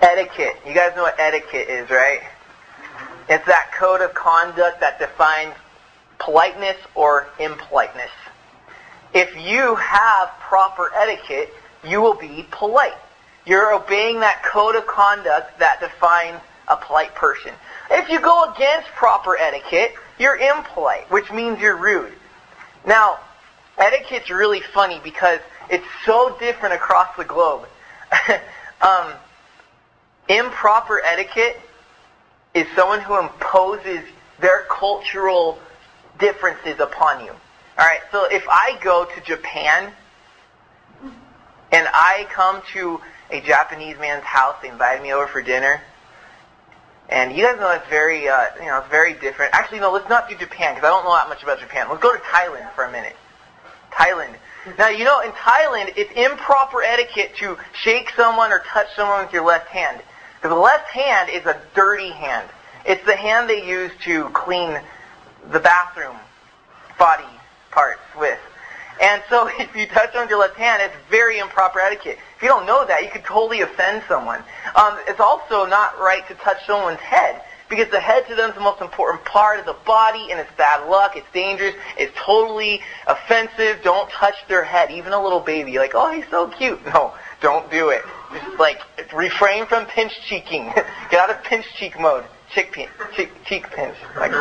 [0.00, 0.56] Etiquette.
[0.66, 2.20] You guys know what etiquette is, right?
[3.28, 5.54] It's that code of conduct that defines
[6.18, 8.10] politeness or impoliteness.
[9.12, 11.52] If you have proper etiquette,
[11.84, 12.96] you will be polite.
[13.46, 17.52] You're obeying that code of conduct that defines a polite person.
[17.90, 22.12] If you go against proper etiquette, you're impolite, which means you're rude.
[22.86, 23.18] Now,
[23.78, 25.40] etiquette's really funny because
[25.70, 27.66] it's so different across the globe.
[28.82, 29.12] um,
[30.28, 31.60] improper etiquette
[32.54, 34.00] is someone who imposes
[34.40, 35.58] their cultural
[36.18, 37.32] differences upon you.
[37.78, 39.92] Alright, so if I go to Japan
[41.70, 43.00] and I come to
[43.30, 45.80] a Japanese man's house, they invited me over for dinner,
[47.08, 49.54] and you guys know it's very, uh, you know, it's very different.
[49.54, 51.88] Actually, no, let's not do Japan because I don't know that much about Japan.
[51.88, 53.16] Let's go to Thailand for a minute.
[53.92, 54.34] Thailand.
[54.78, 59.32] Now, you know, in Thailand, it's improper etiquette to shake someone or touch someone with
[59.32, 60.02] your left hand.
[60.38, 62.48] Because the left hand is a dirty hand.
[62.86, 64.80] It's the hand they use to clean
[65.50, 66.16] the bathroom
[66.98, 67.24] body
[67.70, 68.38] parts with.
[69.00, 72.18] And so if you touch on your left hand, it's very improper etiquette.
[72.36, 74.42] If you don't know that, you could totally offend someone.
[74.76, 78.54] Um, it's also not right to touch someone's head because the head to them is
[78.54, 82.80] the most important part of the body and it's bad luck, it's dangerous, it's totally
[83.06, 83.80] offensive.
[83.82, 85.78] Don't touch their head, even a little baby.
[85.78, 86.80] Like, oh, he's so cute.
[86.88, 88.02] No, don't do it.
[88.58, 88.80] Like,
[89.12, 90.64] refrain from pinch cheeking.
[91.10, 92.24] Get out of pinch cheek mode.
[92.54, 92.72] Cheek,
[93.14, 93.96] cheek, cheek pinch.
[94.16, 94.32] Like,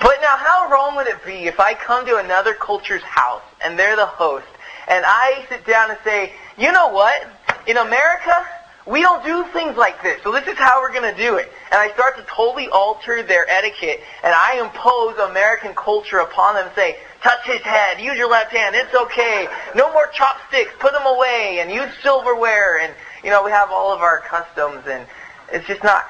[0.00, 3.78] but now, how wrong would it be if I come to another culture's house and
[3.78, 4.46] they're the host,
[4.88, 7.28] and I sit down and say, you know what?
[7.66, 8.46] In America,
[8.86, 11.52] we don't do things like this, so this is how we're going to do it.
[11.70, 16.66] And I start to totally alter their etiquette, and I impose American culture upon them
[16.66, 20.92] and say, touch his head, use your left hand, it's okay, no more chopsticks, put
[20.92, 25.06] them away, and use silverware, and, you know, we have all of our customs, and
[25.52, 26.06] it's just not,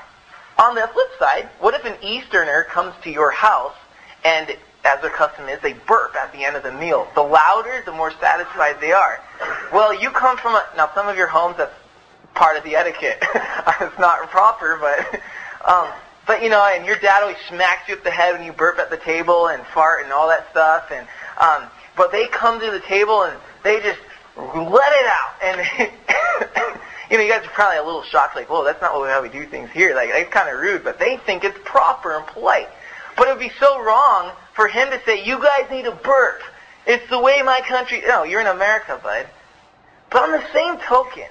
[0.58, 3.76] on the flip side, what if an Easterner comes to your house
[4.24, 4.50] and,
[4.84, 7.08] as their custom is, they burp at the end of the meal?
[7.14, 9.20] The louder, the more satisfied they are.
[9.72, 11.74] Well, you come from a, now some of your homes that's
[12.34, 13.18] part of the etiquette.
[13.80, 15.20] it's not proper, but
[15.70, 15.88] um,
[16.30, 18.78] but you know, and your dad always smacks you up the head when you burp
[18.78, 20.92] at the table and fart and all that stuff.
[20.92, 21.04] And
[21.36, 23.98] um, but they come to the table and they just
[24.36, 25.90] let it out and.
[27.10, 29.28] you know, you guys are probably a little shocked, like, whoa, that's not how we
[29.28, 29.92] do things here.
[29.96, 32.68] Like, it's kind of rude, but they think it's proper and polite.
[33.16, 36.42] But it would be so wrong for him to say, you guys need to burp.
[36.86, 38.04] It's the way my country...
[38.06, 39.26] No, you're in America, bud.
[40.10, 41.26] But on the same token,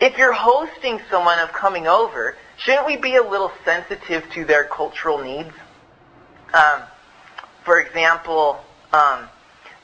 [0.00, 4.64] if you're hosting someone of coming over, shouldn't we be a little sensitive to their
[4.64, 5.52] cultural needs?
[6.54, 6.82] Um,
[7.64, 8.60] for example,
[8.92, 9.28] um,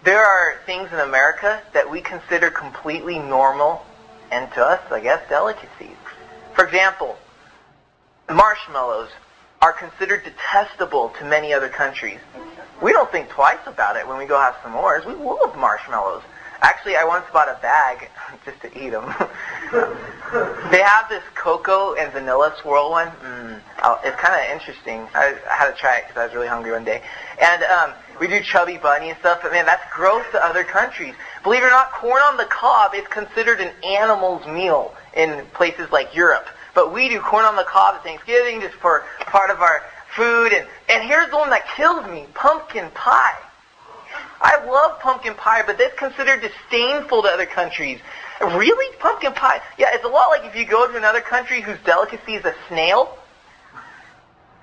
[0.04, 3.84] there are things in America that we consider completely normal
[4.30, 5.96] and to us, I guess, delicacies.
[6.54, 7.16] For example,
[8.28, 9.10] marshmallows
[9.62, 12.20] are considered detestable to many other countries.
[12.82, 15.06] We don't think twice about it when we go have s'mores.
[15.06, 16.22] We love marshmallows.
[16.60, 18.10] Actually, I once bought a bag
[18.44, 19.04] just to eat them.
[20.70, 23.08] they have this cocoa and vanilla swirl one.
[23.08, 23.60] Mm,
[24.04, 25.06] it's kind of interesting.
[25.14, 27.02] I, I had to try it because I was really hungry one day.
[27.40, 31.14] And um, we do chubby bunny and stuff, but man, that's gross to other countries.
[31.42, 35.90] Believe it or not, corn on the cob is considered an animal's meal in places
[35.92, 36.46] like Europe.
[36.74, 39.82] But we do corn on the cob at Thanksgiving just for part of our
[40.14, 40.52] food.
[40.52, 43.38] And, and here's the one that kills me, pumpkin pie.
[44.40, 48.00] I love pumpkin pie, but that's considered disdainful to other countries.
[48.40, 48.96] Really?
[48.98, 49.60] Pumpkin pie?
[49.78, 52.54] Yeah, it's a lot like if you go to another country whose delicacy is a
[52.68, 53.16] snail.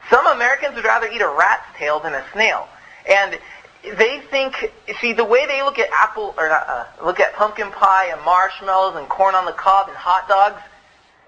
[0.10, 2.68] Some Americans would rather eat a rat's tail than a snail.
[3.10, 3.40] And
[3.84, 7.72] they think, see, the way they look at apple, or not, uh, look at pumpkin
[7.72, 10.62] pie and marshmallows and corn on the cob and hot dogs,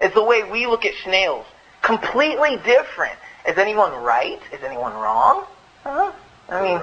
[0.00, 1.46] is the way we look at snails.
[1.82, 3.18] Completely different.
[3.48, 4.40] Is anyone right?
[4.52, 5.44] Is anyone wrong?
[5.82, 6.12] Huh?
[6.48, 6.80] I mean,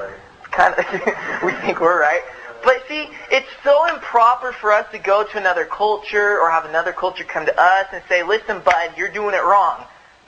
[0.53, 0.85] kind of,
[1.43, 2.21] we think we're right.
[2.63, 6.93] But see, it's so improper for us to go to another culture or have another
[6.93, 9.83] culture come to us and say, listen, bud, you're doing it wrong.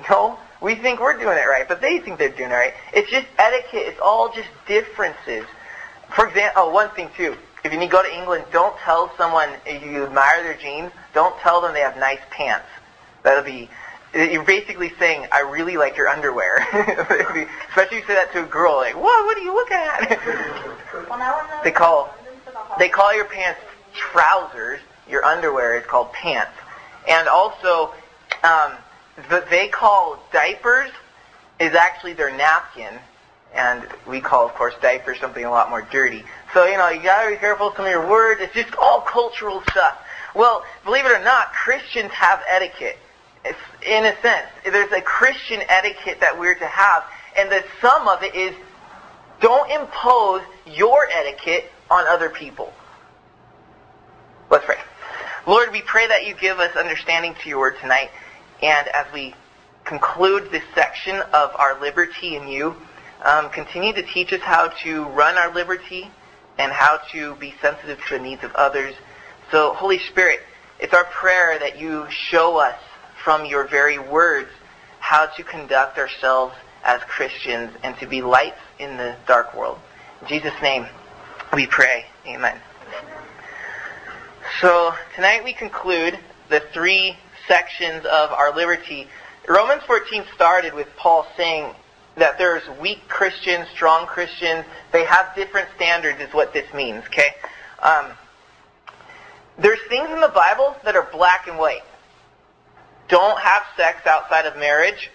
[0.10, 2.74] No, we think we're doing it right, but they think they're doing it right.
[2.94, 3.84] It's just etiquette.
[3.88, 5.46] It's all just differences.
[6.14, 7.38] For example, oh, one thing too.
[7.64, 11.74] If you go to England, don't tell someone you admire their jeans, don't tell them
[11.74, 12.68] they have nice pants.
[13.24, 13.70] That'll be
[14.16, 16.58] you're basically saying, I really like your underwear.
[17.70, 21.64] Especially if you say that to a girl, like, what, what are you looking at?
[21.64, 22.14] they call,
[22.80, 23.60] they call your pants
[23.94, 24.80] trousers.
[25.10, 26.52] Your underwear is called pants.
[27.08, 27.94] And also,
[28.44, 28.74] um,
[29.30, 30.92] the, they call diapers
[31.60, 33.00] is actually their napkin.
[33.54, 36.24] And we call, of course, diapers something a lot more dirty.
[36.54, 38.42] So, you know, you gotta be careful with some of your words.
[38.42, 39.98] It's just all cultural stuff.
[40.34, 42.98] Well, believe it or not, Christians have etiquette.
[43.86, 47.04] In a sense, there's a Christian etiquette that we're to have,
[47.38, 48.56] and the sum of it is
[49.42, 52.74] don't impose your etiquette on other people.
[54.50, 54.78] Let's pray.
[55.46, 58.10] Lord, we pray that you give us understanding to your word tonight,
[58.64, 59.36] and as we
[59.84, 62.76] conclude this section of our liberty in you,
[63.24, 66.10] um, continue to teach us how to run our liberty
[66.58, 68.96] and how to be sensitive to the needs of others.
[69.52, 70.40] So, Holy Spirit,
[70.80, 72.76] it's our prayer that you show us
[73.26, 74.50] from your very words
[75.00, 79.80] how to conduct ourselves as Christians and to be lights in the dark world.
[80.22, 80.86] In Jesus' name,
[81.52, 82.06] we pray.
[82.28, 82.56] Amen.
[84.62, 86.20] So tonight we conclude
[86.50, 87.18] the three
[87.48, 89.08] sections of our liberty.
[89.50, 91.74] Romans 14 started with Paul saying
[92.18, 94.66] that there's weak Christians, strong Christians.
[94.92, 97.34] They have different standards is what this means, okay?
[97.82, 98.12] Um,
[99.58, 101.82] there's things in the Bible that are black and white.
[103.08, 105.12] Don't have sex outside of marriage.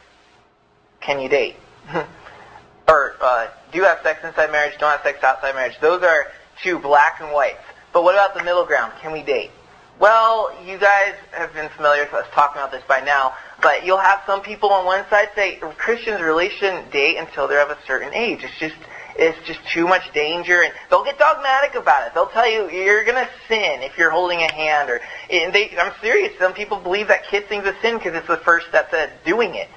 [1.01, 1.57] Can you date?
[2.89, 5.75] or uh, do have sex inside marriage, don't have sex outside marriage.
[5.81, 6.27] Those are
[6.63, 7.63] two black and whites.
[7.93, 8.93] But what about the middle ground?
[9.01, 9.51] Can we date?
[9.99, 13.99] Well, you guys have been familiar with us talking about this by now, but you'll
[13.99, 17.79] have some people on one side say Christians really shouldn't date until they're of a
[17.87, 18.41] certain age.
[18.43, 18.77] It's just
[19.17, 22.15] it's just too much danger, and they'll get dogmatic about it.
[22.15, 25.77] They'll tell you you're going to sin if you're holding a hand, or and they.
[25.79, 26.37] I'm serious.
[26.39, 29.69] Some people believe that kissing's a sin because it's the first step to doing it.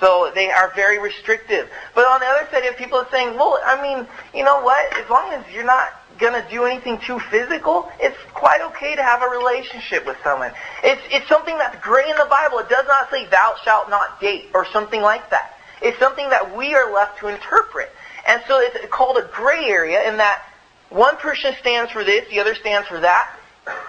[0.00, 1.68] So they are very restrictive.
[1.94, 4.96] But on the other side, have people saying, well, I mean, you know what?
[4.96, 9.02] As long as you're not going to do anything too physical, it's quite okay to
[9.02, 10.52] have a relationship with someone.
[10.82, 12.58] It's, it's something that's gray in the Bible.
[12.58, 15.56] It does not say thou shalt not date or something like that.
[15.82, 17.90] It's something that we are left to interpret.
[18.26, 20.42] And so it's called a gray area in that
[20.90, 23.36] one person stands for this, the other stands for that.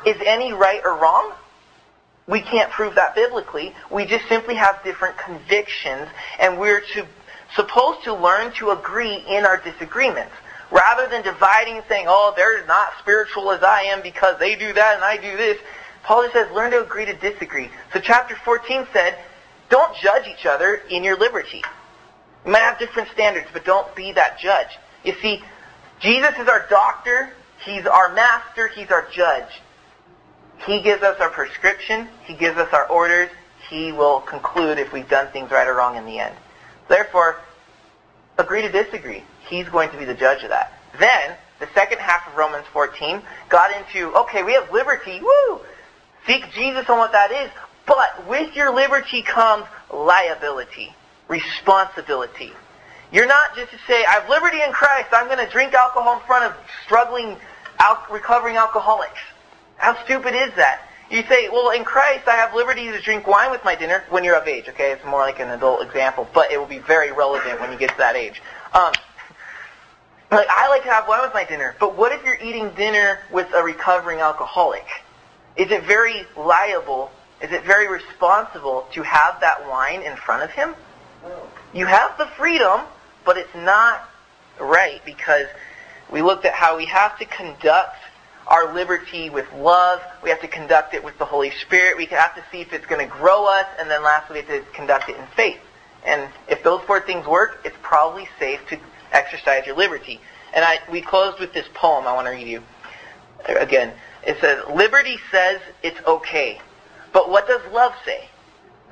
[0.05, 1.33] Is any right or wrong?
[2.27, 3.73] We can't prove that biblically.
[3.89, 6.07] We just simply have different convictions
[6.39, 7.05] and we're to,
[7.55, 10.31] supposed to learn to agree in our disagreements.
[10.69, 14.71] Rather than dividing and saying, oh, they're not spiritual as I am because they do
[14.71, 15.57] that and I do this,
[16.03, 17.69] Paul just says, learn to agree to disagree.
[17.93, 19.17] So chapter 14 said,
[19.69, 21.63] don't judge each other in your liberty.
[22.45, 24.77] You might have different standards, but don't be that judge.
[25.03, 25.43] You see,
[25.99, 27.33] Jesus is our doctor,
[27.63, 29.61] He's our master, He's our judge.
[30.65, 33.29] He gives us our prescription, He gives us our orders,
[33.69, 36.35] He will conclude if we've done things right or wrong in the end.
[36.87, 37.37] Therefore,
[38.37, 39.23] agree to disagree.
[39.47, 40.73] He's going to be the judge of that.
[40.99, 45.61] Then, the second half of Romans 14 got into, okay, we have liberty, woo!
[46.25, 47.51] Seek Jesus on what that is,
[47.85, 50.93] but with your liberty comes liability,
[51.31, 52.51] responsibility.
[53.11, 56.19] You're not just to say, I have liberty in Christ, I'm going to drink alcohol
[56.19, 56.53] in front of
[56.85, 57.37] struggling,
[57.79, 59.19] al- recovering alcoholics.
[59.77, 60.87] How stupid is that?
[61.09, 64.23] You say, well, in Christ, I have liberty to drink wine with my dinner when
[64.23, 64.91] you're of age, okay?
[64.91, 67.89] It's more like an adult example, but it will be very relevant when you get
[67.91, 68.41] to that age.
[68.73, 68.93] Um,
[70.31, 73.19] like, I like to have wine with my dinner, but what if you're eating dinner
[73.31, 74.85] with a recovering alcoholic?
[75.57, 77.11] Is it very liable,
[77.41, 80.75] is it very responsible to have that wine in front of him?
[81.73, 82.81] You have the freedom,
[83.25, 84.09] but it's not
[84.59, 85.47] right because
[86.11, 87.95] we looked at how we have to conduct
[88.47, 90.01] our liberty with love.
[90.21, 91.97] We have to conduct it with the Holy Spirit.
[91.97, 93.65] We have to see if it's going to grow us.
[93.79, 95.59] And then lastly, we have to conduct it in faith.
[96.05, 98.79] And if those four things work, it's probably safe to
[99.11, 100.19] exercise your liberty.
[100.53, 102.63] And I, we closed with this poem I want to read you.
[103.47, 103.93] Uh, again,
[104.25, 106.59] it says, Liberty says it's okay.
[107.13, 108.27] But what does love say?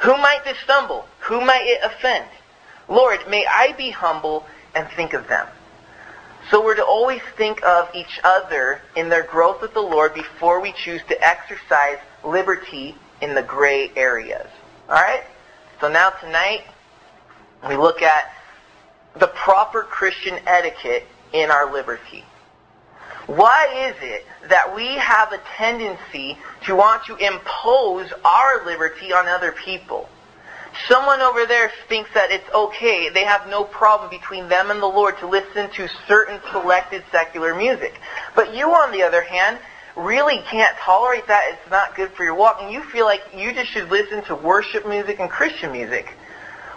[0.02, 1.06] Who might this stumble?
[1.22, 2.26] Who might it offend?
[2.88, 5.48] Lord, may I be humble and think of them.
[6.50, 10.62] So we're to always think of each other in their growth with the Lord before
[10.62, 14.48] we choose to exercise liberty in the gray areas.
[14.88, 15.24] Alright?
[15.82, 16.64] So now tonight,
[17.68, 18.34] we look at
[19.20, 22.24] the proper Christian etiquette in our liberty.
[23.30, 29.28] Why is it that we have a tendency to want to impose our liberty on
[29.28, 30.10] other people?
[30.88, 33.10] Someone over there thinks that it's okay.
[33.10, 37.54] They have no problem between them and the Lord to listen to certain selected secular
[37.54, 38.02] music.
[38.34, 39.60] But you, on the other hand,
[39.96, 41.44] really can't tolerate that.
[41.50, 42.58] It's not good for your walk.
[42.62, 46.16] And you feel like you just should listen to worship music and Christian music.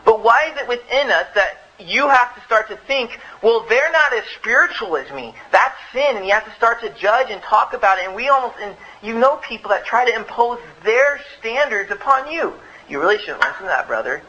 [0.05, 3.93] But why is it within us that you have to start to think, well, they're
[3.93, 5.35] not as spiritual as me.
[5.51, 8.07] That's sin, and you have to start to judge and talk about it.
[8.07, 12.55] And we almost, and you know people that try to impose their standards upon you.
[12.89, 14.23] You really shouldn't listen to that, brother.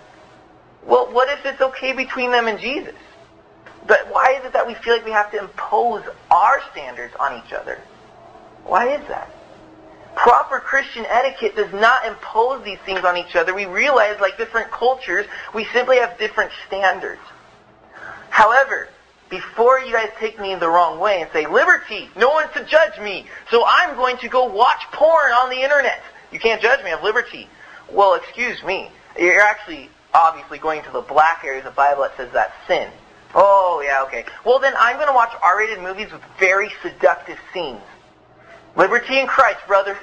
[0.85, 2.95] Well, what if it's okay between them and Jesus?
[3.87, 7.41] But why is it that we feel like we have to impose our standards on
[7.45, 7.79] each other?
[8.65, 9.29] Why is that?
[10.15, 13.53] Proper Christian etiquette does not impose these things on each other.
[13.53, 17.21] We realize, like different cultures, we simply have different standards.
[18.33, 18.89] However,
[19.29, 22.99] before you guys take me the wrong way and say, liberty, no one's to judge
[22.99, 26.01] me, so I'm going to go watch porn on the internet.
[26.31, 27.47] You can't judge me, I have liberty.
[27.91, 28.89] Well, excuse me.
[29.19, 32.89] You're actually obviously going to the black areas of the Bible that says that's sin.
[33.35, 34.25] Oh, yeah, okay.
[34.43, 37.81] Well, then I'm going to watch R-rated movies with very seductive scenes.
[38.75, 39.95] Liberty in Christ, brother.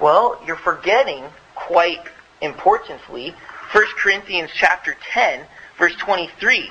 [0.00, 2.00] Well, you're forgetting, quite
[2.40, 3.34] importantly,
[3.72, 5.44] 1 Corinthians chapter 10,
[5.78, 6.70] verse 23,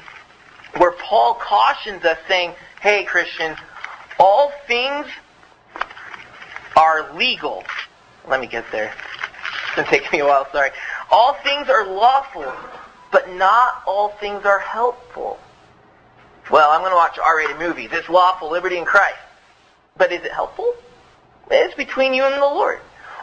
[0.77, 3.57] where Paul cautions us saying, hey, Christians,
[4.19, 5.05] all things
[6.75, 7.63] are legal.
[8.27, 8.93] Let me get there.
[9.65, 10.71] It's going to take me a while, sorry.
[11.11, 12.51] All things are lawful,
[13.11, 15.39] but not all things are helpful.
[16.51, 17.89] Well, I'm going to watch R-rated movies.
[17.91, 19.17] It's lawful, liberty in Christ.
[19.97, 20.73] But is it helpful?
[21.51, 22.79] It's between you and the Lord.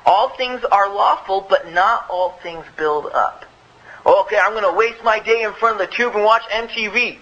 [0.07, 3.45] All things are lawful, but not all things build up.
[4.07, 7.19] Okay, I'm going to waste my day in front of the tube and watch MTV.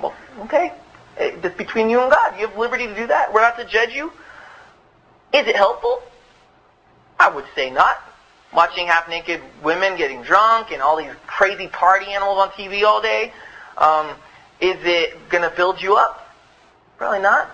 [0.00, 0.72] Well, okay.
[1.16, 2.38] It's between you and God.
[2.38, 3.32] You have liberty to do that.
[3.32, 4.12] We're not to judge you.
[5.32, 6.00] Is it helpful?
[7.18, 7.96] I would say not.
[8.54, 13.32] Watching half-naked women getting drunk and all these crazy party animals on TV all day.
[13.76, 14.10] Um,
[14.60, 16.34] is it going to build you up?
[16.96, 17.50] Probably not.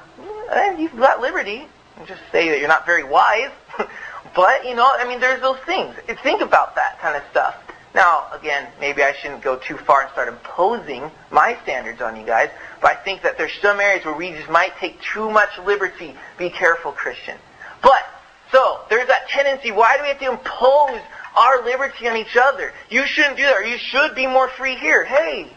[0.50, 1.66] Eh, you've got liberty.
[2.06, 3.50] just say that you're not very wise.
[4.36, 5.94] but, you know, I mean, there's those things.
[6.22, 7.56] Think about that kind of stuff.
[7.94, 12.26] Now, again, maybe I shouldn't go too far and start imposing my standards on you
[12.26, 12.50] guys,
[12.82, 16.14] but I think that there's some areas where we just might take too much liberty.
[16.36, 17.38] Be careful, Christian.
[17.82, 18.02] But,
[18.50, 19.70] so, there's that tendency.
[19.70, 21.00] Why do we have to impose
[21.36, 22.72] our liberty on each other?
[22.90, 25.04] You shouldn't do that, or you should be more free here.
[25.04, 25.52] Hey,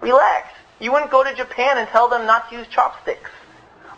[0.00, 0.52] relax.
[0.78, 3.30] You wouldn't go to Japan and tell them not to use chopsticks.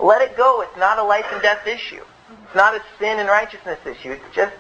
[0.01, 0.63] Let it go.
[0.63, 2.03] It's not a life and death issue.
[2.47, 4.13] It's not a sin and righteousness issue.
[4.13, 4.55] It's just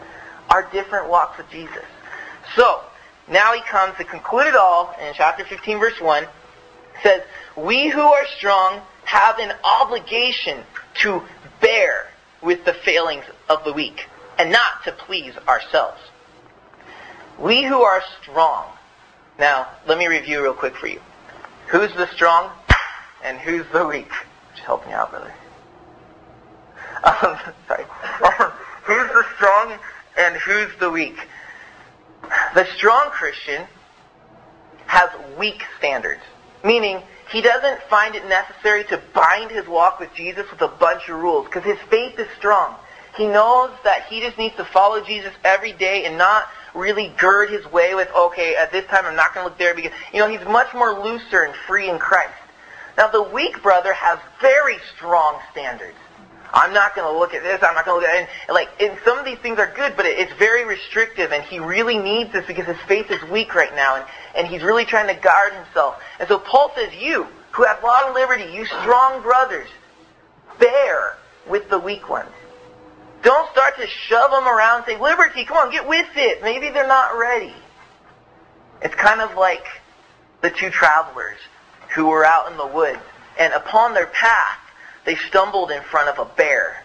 [0.51, 1.85] our different walks with Jesus.
[2.55, 2.83] So,
[3.31, 6.26] now he comes to conclude it all in chapter 15 verse 1.
[7.02, 7.23] says,
[7.57, 10.62] We who are strong have an obligation
[11.02, 11.23] to
[11.61, 12.09] bear
[12.41, 16.00] with the failings of the weak and not to please ourselves.
[17.38, 18.67] We who are strong.
[19.38, 21.00] Now, let me review real quick for you.
[21.69, 22.50] Who's the strong
[23.25, 24.11] and who's the weak?
[24.55, 25.33] Just help me out, brother.
[27.05, 27.37] Um,
[27.67, 27.85] sorry.
[28.85, 29.76] who's the strong
[30.17, 31.17] and who's the weak?
[32.55, 33.67] The strong Christian
[34.87, 36.23] has weak standards,
[36.65, 41.09] meaning he doesn't find it necessary to bind his walk with Jesus with a bunch
[41.09, 42.75] of rules because his faith is strong.
[43.17, 47.51] He knows that he just needs to follow Jesus every day and not really gird
[47.51, 50.19] his way with, okay, at this time I'm not going to look there because, you
[50.19, 52.33] know, he's much more looser and free in Christ.
[52.97, 55.97] Now the weak brother has very strong standards.
[56.53, 57.63] I'm not going to look at this.
[57.63, 58.29] I'm not going to look at it.
[58.49, 61.43] And, like, and some of these things are good, but it, it's very restrictive, and
[61.45, 64.05] he really needs this because his faith is weak right now, and,
[64.37, 66.03] and he's really trying to guard himself.
[66.21, 69.69] And so Paul says, you, who have a lot of liberty, you strong brothers,
[70.59, 71.17] bear
[71.49, 72.31] with the weak ones.
[73.23, 76.43] Don't start to shove them around and say, liberty, come on, get with it.
[76.43, 77.55] Maybe they're not ready.
[78.83, 79.65] It's kind of like
[80.41, 81.39] the two travelers
[81.95, 82.99] who were out in the woods,
[83.39, 84.59] and upon their path,
[85.05, 86.85] they stumbled in front of a bear.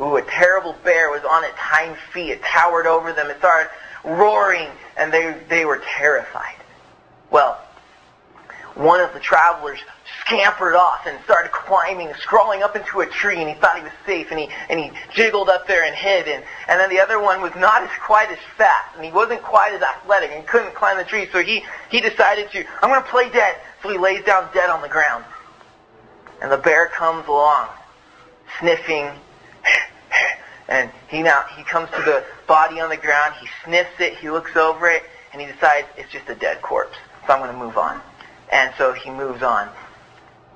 [0.00, 2.30] Ooh, a terrible bear was on its hind feet.
[2.30, 3.30] It towered over them.
[3.30, 3.70] It started
[4.04, 6.56] roaring, and they, they were terrified.
[7.30, 7.60] Well,
[8.74, 9.78] one of the travelers
[10.20, 13.92] scampered off and started climbing, crawling up into a tree, and he thought he was
[14.04, 16.28] safe, and he, and he jiggled up there and hid.
[16.28, 19.42] And, and then the other one was not as quite as fast, and he wasn't
[19.42, 23.02] quite as athletic, and couldn't climb the tree, so he, he decided to, I'm going
[23.02, 23.56] to play dead.
[23.82, 25.24] So he lays down dead on the ground.
[26.40, 27.68] And the bear comes along,
[28.60, 29.10] sniffing,
[30.68, 34.30] and he now he comes to the body on the ground, he sniffs it, he
[34.30, 35.02] looks over it,
[35.32, 36.96] and he decides it's just a dead corpse.
[37.26, 38.00] So I'm going to move on.
[38.52, 39.68] And so he moves on.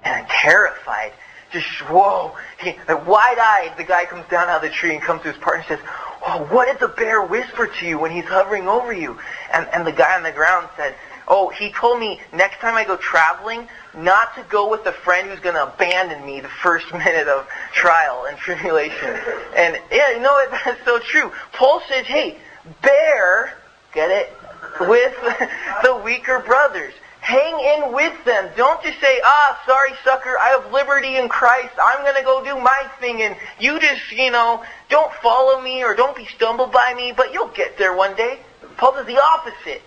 [0.05, 1.13] And I'm terrified.
[1.53, 2.37] Just, whoa.
[2.61, 5.65] He, wide-eyed, the guy comes down out of the tree and comes to his partner
[5.69, 5.89] and says,
[6.27, 9.19] oh, what did the bear whisper to you when he's hovering over you?
[9.53, 10.95] And, and the guy on the ground said,
[11.31, 15.31] oh, he told me next time I go traveling, not to go with a friend
[15.31, 19.17] who's going to abandon me the first minute of trial and tribulation.
[19.57, 20.51] And yeah, you know what?
[20.65, 21.33] That's so true.
[21.53, 22.37] Paul says, hey,
[22.83, 23.57] bear,
[23.95, 24.33] get it,
[24.81, 25.15] with
[25.83, 26.93] the weaker brothers.
[27.21, 28.51] Hang in with them.
[28.57, 31.75] Don't just say, ah, sorry, sucker, I have liberty in Christ.
[31.81, 35.85] I'm going to go do my thing, and you just, you know, don't follow me
[35.85, 38.41] or don't be stumbled by me, but you'll get there one day.
[38.79, 39.83] Paul says the opposite.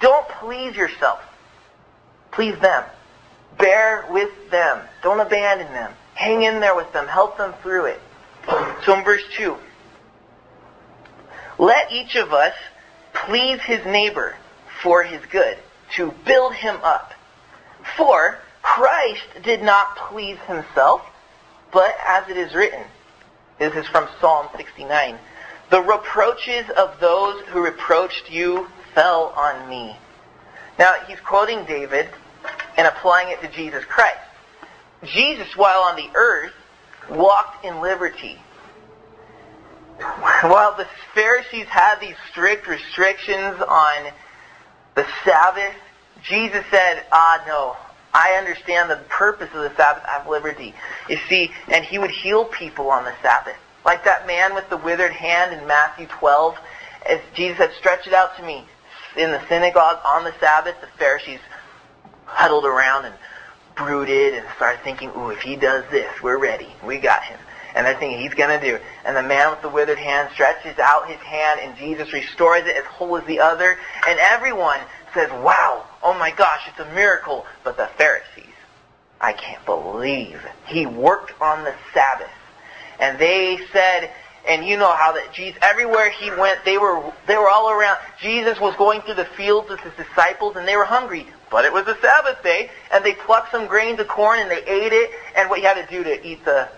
[0.00, 1.20] Don't please yourself.
[2.30, 2.84] Please them.
[3.58, 4.80] Bear with them.
[5.02, 5.92] Don't abandon them.
[6.14, 7.06] Hang in there with them.
[7.06, 8.00] Help them through it.
[8.84, 9.56] So in verse 2,
[11.58, 12.54] Let each of us
[13.12, 14.36] please his neighbor
[14.82, 15.58] for his good,
[15.96, 17.12] to build him up.
[17.96, 21.02] For Christ did not please himself,
[21.72, 22.84] but as it is written,
[23.58, 25.18] this is from Psalm 69,
[25.70, 29.96] the reproaches of those who reproached you fell on me.
[30.78, 32.08] Now, he's quoting David
[32.76, 34.18] and applying it to Jesus Christ.
[35.04, 36.52] Jesus, while on the earth,
[37.10, 38.38] walked in liberty.
[40.42, 44.12] While the Pharisees had these strict restrictions on
[44.94, 45.74] the Sabbath,
[46.22, 47.76] Jesus said, ah, no,
[48.14, 50.04] I understand the purpose of the Sabbath.
[50.06, 50.74] I have liberty.
[51.08, 53.56] You see, and he would heal people on the Sabbath.
[53.84, 56.56] Like that man with the withered hand in Matthew 12.
[57.08, 58.66] As Jesus had stretched it out to me
[59.16, 61.40] in the synagogue on the Sabbath, the Pharisees
[62.24, 63.14] huddled around and
[63.76, 66.68] brooded and started thinking, ooh, if he does this, we're ready.
[66.84, 67.38] We got him.
[67.74, 68.82] And they're thinking he's going to do it.
[69.04, 72.76] And the man with the withered hand stretches out his hand and Jesus restores it
[72.76, 73.78] as whole as the other.
[74.08, 74.80] And everyone
[75.14, 77.46] says, wow, oh my gosh, it's a miracle.
[77.64, 78.54] But the Pharisees,
[79.20, 82.30] I can't believe he worked on the Sabbath.
[82.98, 84.10] And they said,
[84.48, 87.98] and you know how that Jesus, everywhere he went, they were, they were all around.
[88.20, 91.26] Jesus was going through the fields with his disciples and they were hungry.
[91.50, 94.62] But it was a Sabbath day, and they plucked some grains of corn and they
[94.64, 95.10] ate it.
[95.34, 96.68] And what you had to do to eat the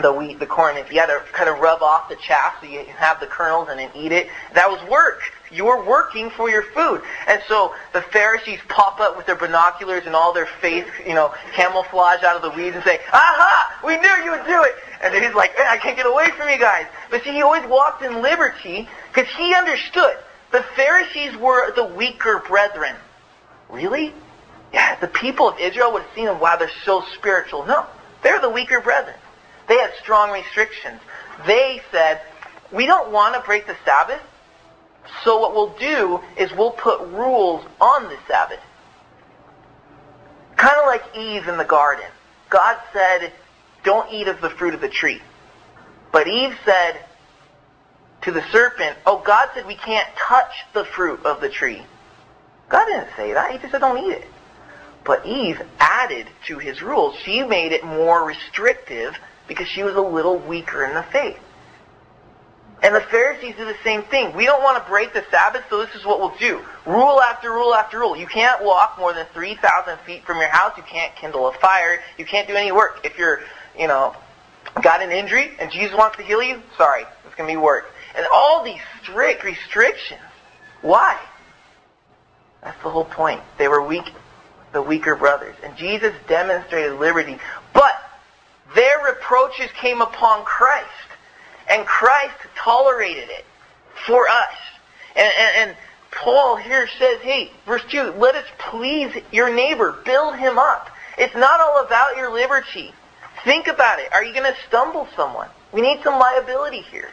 [0.00, 2.66] the wheat, the corn, if you had to kind of rub off the chaff so
[2.66, 5.20] you have the kernels and then eat it, that was work.
[5.52, 7.02] You were working for your food.
[7.26, 11.34] And so the Pharisees pop up with their binoculars and all their face, you know,
[11.54, 13.80] camouflage out of the weeds and say, Aha!
[13.84, 14.74] We knew you would do it!
[15.02, 16.86] And he's like, I can't get away from you guys.
[17.10, 20.16] But see, he always walked in liberty because he understood
[20.52, 22.94] the Pharisees were the weaker brethren.
[23.68, 24.12] Really?
[24.72, 27.66] Yeah, the people of Israel would have seen them, wow, they're so spiritual.
[27.66, 27.86] No,
[28.22, 29.16] they're the weaker brethren.
[29.70, 31.00] They had strong restrictions.
[31.46, 32.20] They said,
[32.72, 34.20] we don't want to break the Sabbath,
[35.22, 38.58] so what we'll do is we'll put rules on the Sabbath.
[40.56, 42.06] Kind of like Eve in the garden.
[42.48, 43.32] God said,
[43.84, 45.22] don't eat of the fruit of the tree.
[46.10, 47.04] But Eve said
[48.22, 51.80] to the serpent, oh, God said we can't touch the fruit of the tree.
[52.68, 53.52] God didn't say that.
[53.52, 54.26] He just said don't eat it.
[55.04, 57.14] But Eve added to his rules.
[57.22, 59.14] She made it more restrictive
[59.50, 61.36] because she was a little weaker in the faith.
[62.84, 64.34] And the Pharisees do the same thing.
[64.36, 66.64] We don't want to break the Sabbath, so this is what we'll do.
[66.86, 68.16] Rule after rule after rule.
[68.16, 70.74] You can't walk more than 3,000 feet from your house.
[70.76, 71.98] You can't kindle a fire.
[72.16, 73.00] You can't do any work.
[73.02, 73.40] If you're,
[73.76, 74.14] you know,
[74.84, 77.86] got an injury and Jesus wants to heal you, sorry, it's going to be work.
[78.16, 80.20] And all these strict restrictions.
[80.80, 81.20] Why?
[82.62, 83.40] That's the whole point.
[83.58, 84.12] They were weak,
[84.72, 85.56] the weaker brothers.
[85.64, 87.36] And Jesus demonstrated liberty.
[87.74, 87.94] But
[88.74, 90.88] their reproaches came upon Christ.
[91.68, 93.44] And Christ tolerated it
[94.06, 94.54] for us.
[95.16, 95.76] And, and, and
[96.10, 99.92] Paul here says, hey, verse 2, let us please your neighbor.
[100.04, 100.90] Build him up.
[101.16, 102.92] It's not all about your liberty.
[103.44, 104.12] Think about it.
[104.12, 105.48] Are you going to stumble someone?
[105.72, 107.10] We need some liability here.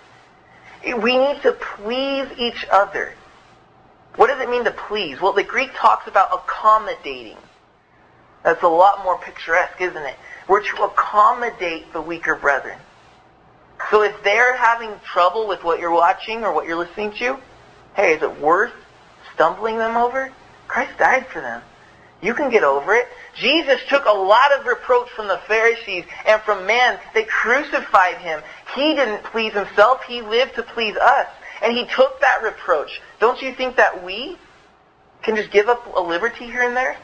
[0.84, 3.14] We need to please each other.
[4.16, 5.22] What does it mean to please?
[5.22, 7.38] Well, the Greek talks about accommodating.
[8.44, 10.16] That's a lot more picturesque, isn't it?
[10.48, 12.80] We're to accommodate the weaker brethren.
[13.92, 17.38] So if they're having trouble with what you're watching or what you're listening to,
[17.96, 18.74] hey, is it worth
[19.34, 20.32] stumbling them over?
[20.68, 21.62] Christ died for them.
[22.22, 23.08] You can get over it.
[23.36, 27.00] Jesus took a lot of reproach from the Pharisees and from man.
[27.14, 28.42] They crucified him.
[28.76, 30.04] He didn't please himself.
[30.04, 31.28] He lived to please us.
[31.62, 33.02] And he took that reproach.
[33.20, 34.38] Don't you think that we
[35.22, 36.98] can just give up a liberty here and there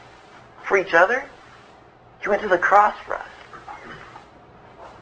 [0.68, 1.24] for each other?
[2.22, 3.28] He went to the cross for us.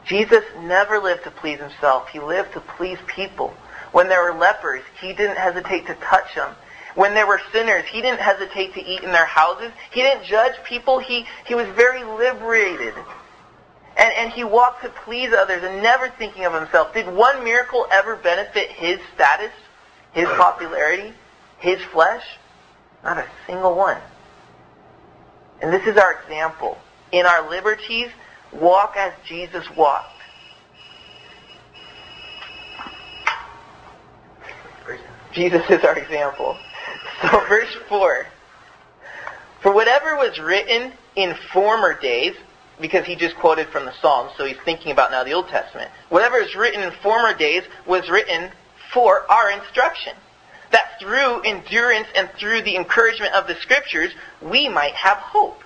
[0.04, 2.08] Jesus never lived to please himself.
[2.08, 3.54] He lived to please people.
[3.92, 6.54] When there were lepers, he didn't hesitate to touch them.
[6.94, 9.70] When there were sinners, he didn't hesitate to eat in their houses.
[9.92, 10.98] He didn't judge people.
[10.98, 12.94] He, he was very liberated.
[13.96, 16.92] And, and he walked to please others and never thinking of himself.
[16.92, 19.52] Did one miracle ever benefit his status,
[20.12, 21.12] his popularity,
[21.58, 22.24] his flesh?
[23.04, 23.98] Not a single one.
[25.60, 26.78] And this is our example.
[27.12, 28.08] In our liberties,
[28.52, 30.08] walk as Jesus walked.
[35.32, 36.56] Jesus is our example.
[37.22, 38.26] So verse 4.
[39.62, 42.34] For whatever was written in former days,
[42.80, 45.90] because he just quoted from the Psalms, so he's thinking about now the Old Testament.
[46.08, 48.50] Whatever is written in former days was written
[48.92, 50.14] for our instruction,
[50.72, 54.12] that through endurance and through the encouragement of the Scriptures,
[54.42, 55.60] we might have hope.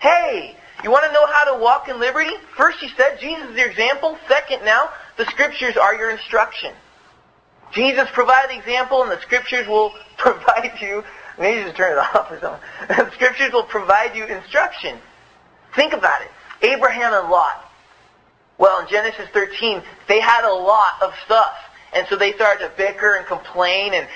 [0.00, 2.32] Hey, you want to know how to walk in liberty?
[2.56, 4.16] First, he said Jesus is your example.
[4.28, 6.72] Second, now, the Scriptures are your instruction.
[7.72, 11.04] Jesus provided the example, and the scriptures will provide you.
[11.38, 12.60] Maybe just turn it off or something.
[12.88, 14.98] The scriptures will provide you instruction.
[15.76, 16.30] Think about it.
[16.62, 17.64] Abraham and Lot.
[18.58, 21.54] Well, in Genesis 13, they had a lot of stuff.
[21.94, 23.94] And so they started to bicker and complain.
[23.94, 24.06] And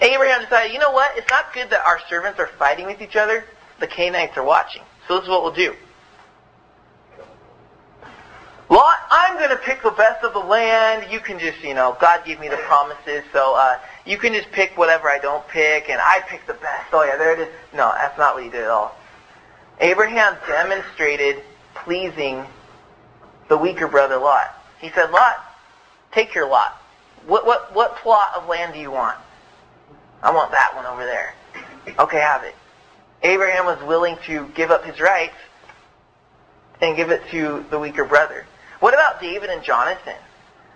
[0.00, 1.16] Abraham decided, you know what?
[1.16, 3.44] It's not good that our servants are fighting with each other.
[3.80, 4.82] The Canaanites are watching.
[5.08, 5.74] So this is what we'll do.
[8.68, 11.10] Lot, I'm going to pick the best of the land.
[11.10, 14.52] You can just, you know, God gave me the promises, so uh, you can just
[14.52, 16.86] pick whatever I don't pick, and I pick the best.
[16.92, 17.48] Oh yeah, there it is.
[17.74, 18.94] No, that's not what he did at all.
[19.80, 21.42] Abraham demonstrated
[21.74, 22.46] pleasing
[23.48, 24.54] the weaker brother Lot.
[24.78, 25.44] He said, Lot,
[26.12, 26.80] take your lot.
[27.26, 29.18] What, what, what plot of land do you want?
[30.22, 31.34] I want that one over there.
[31.98, 32.54] Okay, have it.
[33.22, 35.36] Abraham was willing to give up his rights
[36.80, 38.46] and give it to the weaker brother.
[38.80, 40.16] What about David and Jonathan?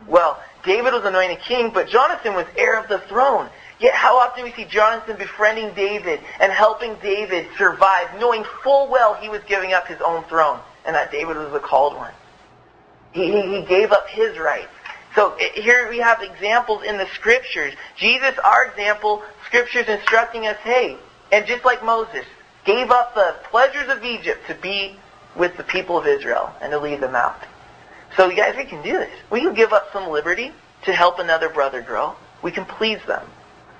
[0.07, 3.49] Well, David was anointed king, but Jonathan was heir of the throne.
[3.81, 9.15] Yet how often we see Jonathan befriending David and helping David survive, knowing full well
[9.15, 12.13] he was giving up his own throne and that David was the called one.
[13.13, 14.69] He, he, gave up his rights.
[15.15, 17.73] So eh, here we have examples in the scriptures.
[17.97, 20.99] Jesus, our example, scriptures instructing us, hey,
[21.35, 22.25] and just like Moses,
[22.65, 24.97] gave up the pleasures of Egypt to be
[25.35, 27.43] with the people of Israel and to lead them out.
[28.17, 29.11] So you guys, we can do this.
[29.31, 30.53] We can give up some liberty
[30.85, 32.15] to help another brother grow.
[32.41, 33.27] We can please them.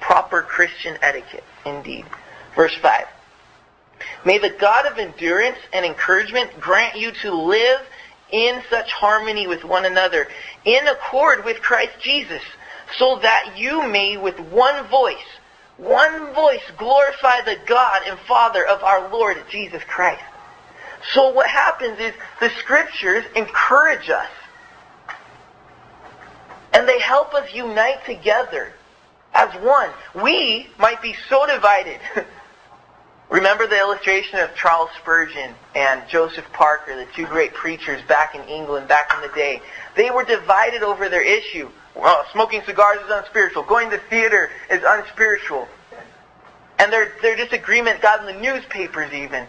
[0.01, 2.05] Proper Christian etiquette, indeed.
[2.57, 3.07] Verse 5.
[4.25, 7.81] May the God of endurance and encouragement grant you to live
[8.33, 10.27] in such harmony with one another,
[10.65, 12.43] in accord with Christ Jesus,
[12.97, 15.15] so that you may with one voice,
[15.77, 20.23] one voice glorify the God and Father of our Lord Jesus Christ.
[21.13, 24.31] So what happens is the scriptures encourage us.
[26.73, 28.73] And they help us unite together
[29.35, 29.91] as one.
[30.15, 32.01] We might be so divided.
[33.31, 38.43] Remember the illustration of Charles Spurgeon and Joseph Parker, the two great preachers back in
[38.43, 39.61] England back in the day.
[39.97, 41.71] They were divided over their issue.
[41.95, 43.63] Well, smoking cigars is unspiritual.
[43.65, 45.69] Going to theater is unspiritual.
[46.79, 49.47] And their, their disagreement got in the newspapers even.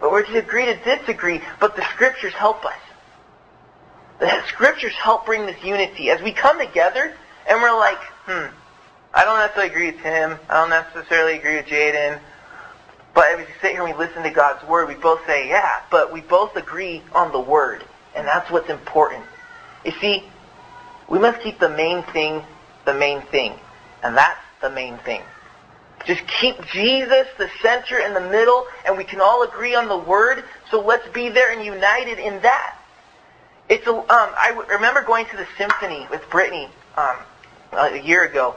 [0.00, 2.78] But we're to agree to disagree, but the scriptures help us.
[4.20, 6.10] The scriptures help bring this unity.
[6.10, 7.14] As we come together
[7.48, 8.46] and we're like, hmm,
[9.14, 10.38] I don't necessarily agree with Tim.
[10.48, 12.20] I don't necessarily agree with Jaden.
[13.14, 15.82] But as we sit here and we listen to God's word, we both say, yeah,
[15.90, 17.84] but we both agree on the word.
[18.14, 19.24] And that's what's important.
[19.84, 20.24] You see,
[21.08, 22.44] we must keep the main thing
[22.88, 23.52] the main thing.
[24.02, 25.22] And that's the main thing.
[26.06, 29.98] Just keep Jesus the center in the middle, and we can all agree on the
[29.98, 30.42] word.
[30.70, 32.78] So let's be there and united in that.
[33.68, 37.16] It's a, um, I remember going to the symphony with Brittany um,
[37.72, 38.56] a year ago.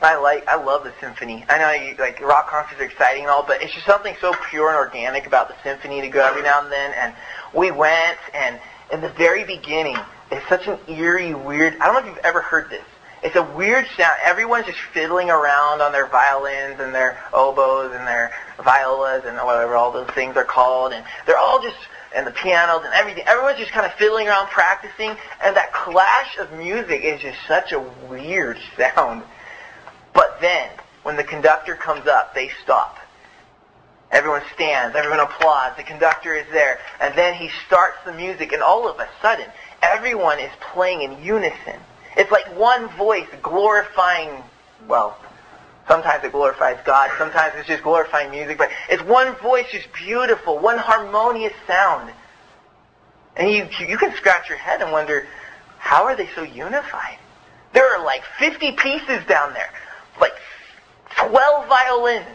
[0.00, 1.44] I like, I love the symphony.
[1.48, 4.34] I know you, like rock concerts are exciting and all, but it's just something so
[4.50, 6.92] pure and organic about the symphony to go every now and then.
[6.94, 7.14] And
[7.54, 8.58] we went, and
[8.92, 9.96] in the very beginning,
[10.30, 11.76] it's such an eerie, weird.
[11.80, 12.84] I don't know if you've ever heard this.
[13.22, 14.14] It's a weird sound.
[14.24, 19.76] Everyone's just fiddling around on their violins and their oboes and their violas and whatever
[19.76, 21.76] all those things are called, and they're all just
[22.14, 23.24] and the pianos and everything.
[23.26, 27.72] Everyone's just kind of fiddling around practicing, and that clash of music is just such
[27.72, 29.22] a weird sound.
[30.12, 30.68] But then,
[31.04, 32.98] when the conductor comes up, they stop.
[34.12, 38.62] Everyone stands, everyone applauds, the conductor is there, and then he starts the music, and
[38.62, 39.46] all of a sudden,
[39.82, 41.80] everyone is playing in unison.
[42.18, 44.42] It's like one voice glorifying,
[44.86, 45.16] well,
[45.88, 50.58] sometimes it glorifies God, sometimes it's just glorifying music, but it's one voice just beautiful,
[50.58, 52.12] one harmonious sound.
[53.36, 55.26] And you, you can scratch your head and wonder,
[55.78, 57.18] how are they so unified?
[57.72, 59.70] There are like 50 pieces down there,
[60.20, 60.34] like
[61.16, 62.26] 12 violins,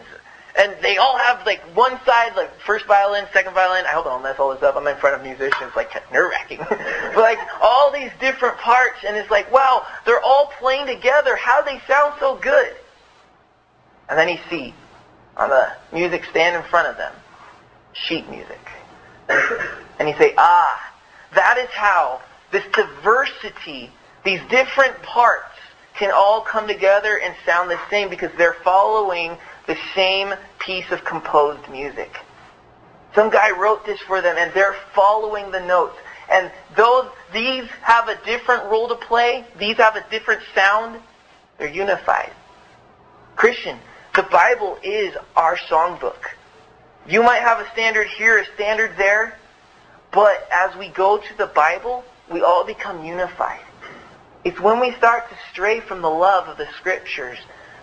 [0.58, 3.84] and they all have like one side, like first violin, second violin.
[3.86, 4.76] I hope I don't mess all this up.
[4.76, 6.58] I'm in front of musicians, like nerve wracking.
[6.68, 11.36] but like all these different parts, and it's like, wow, they're all playing together.
[11.36, 12.74] How they sound so good.
[14.08, 14.74] And then you see
[15.36, 17.14] on the music stand in front of them,
[17.92, 18.58] sheet music.
[19.98, 20.92] and you say, ah,
[21.34, 23.92] that is how this diversity,
[24.24, 25.44] these different parts
[25.94, 31.04] can all come together and sound the same because they're following the same piece of
[31.04, 32.16] composed music.
[33.14, 35.96] Some guy wrote this for them and they're following the notes.
[36.30, 41.00] And though these have a different role to play, these have a different sound,
[41.58, 42.32] they're unified.
[43.34, 43.78] Christian,
[44.14, 46.18] the Bible is our songbook.
[47.08, 49.38] You might have a standard here, a standard there,
[50.12, 53.60] but as we go to the Bible, we all become unified.
[54.44, 57.38] It's when we start to stray from the love of the scriptures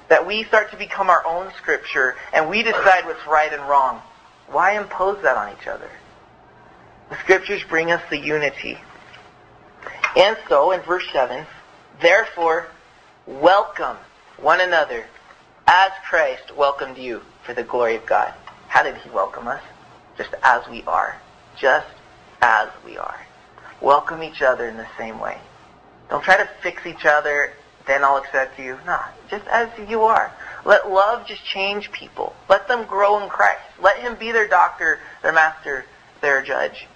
[0.09, 4.01] that we start to become our own scripture and we decide what's right and wrong.
[4.47, 5.89] Why impose that on each other?
[7.09, 8.77] The scriptures bring us the unity.
[10.15, 11.45] And so, in verse 7,
[12.01, 12.67] therefore,
[13.27, 13.97] welcome
[14.37, 15.05] one another
[15.67, 18.33] as Christ welcomed you for the glory of God.
[18.67, 19.61] How did he welcome us?
[20.17, 21.19] Just as we are.
[21.57, 21.87] Just
[22.41, 23.19] as we are.
[23.81, 25.37] Welcome each other in the same way.
[26.09, 27.53] Don't try to fix each other,
[27.87, 28.77] then I'll accept you.
[28.85, 30.31] No, just as you are.
[30.65, 32.35] Let love just change people.
[32.49, 33.61] Let them grow in Christ.
[33.81, 35.85] Let him be their doctor, their master,
[36.21, 36.87] their judge.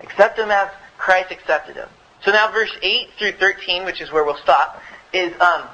[0.00, 1.88] Accept him as Christ accepted him.
[2.22, 4.80] So now verse 8 through 13, which is where we'll stop,
[5.12, 5.68] is um,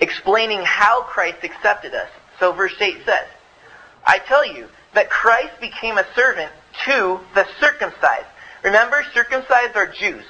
[0.00, 2.08] explaining how Christ accepted us.
[2.38, 3.26] So verse 8 says,
[4.06, 6.52] I tell you that Christ became a servant
[6.84, 8.26] to the circumcised.
[8.62, 10.24] Remember, circumcised are Jews.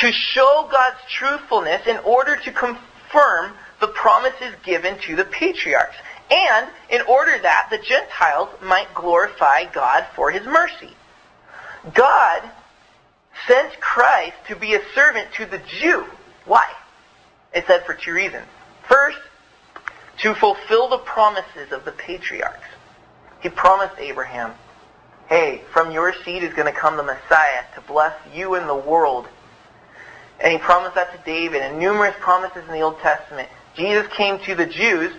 [0.00, 5.96] To show God's truthfulness in order to confirm the promises given to the patriarchs.
[6.30, 10.90] And in order that the Gentiles might glorify God for his mercy.
[11.94, 12.42] God
[13.46, 16.04] sent Christ to be a servant to the Jew.
[16.44, 16.64] Why?
[17.52, 18.46] It said for two reasons.
[18.88, 19.18] First,
[20.22, 22.66] to fulfill the promises of the patriarchs.
[23.40, 24.54] He promised Abraham,
[25.28, 28.74] hey, from your seed is going to come the Messiah to bless you and the
[28.74, 29.28] world.
[30.40, 33.48] And he promised that to David and numerous promises in the Old Testament.
[33.76, 35.12] Jesus came to the Jews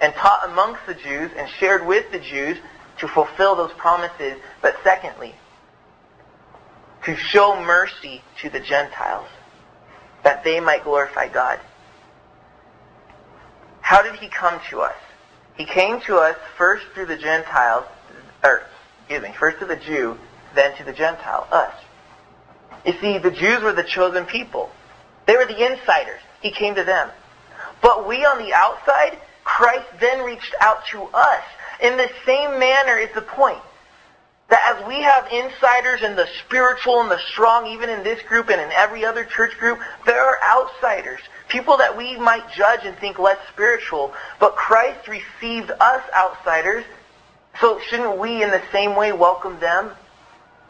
[0.00, 2.56] and taught amongst the Jews and shared with the Jews
[2.98, 4.38] to fulfill those promises.
[4.62, 5.34] But secondly,
[7.04, 9.28] to show mercy to the Gentiles,
[10.22, 11.60] that they might glorify God.
[13.80, 14.96] How did he come to us?
[15.56, 17.84] He came to us first through the Gentiles,
[18.44, 18.62] or
[19.00, 20.18] excuse me, first to the Jew,
[20.54, 21.74] then to the Gentile, us.
[22.84, 24.70] You see, the Jews were the chosen people.
[25.26, 26.20] They were the insiders.
[26.40, 27.10] He came to them.
[27.82, 31.44] But we on the outside, Christ then reached out to us.
[31.82, 33.60] In the same manner is the point.
[34.48, 38.48] That as we have insiders in the spiritual and the strong, even in this group
[38.48, 41.20] and in every other church group, there are outsiders.
[41.48, 44.12] People that we might judge and think less spiritual.
[44.40, 46.84] But Christ received us outsiders.
[47.60, 49.92] So shouldn't we in the same way welcome them?